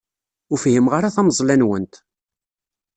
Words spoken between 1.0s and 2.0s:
tameẓla-nwent.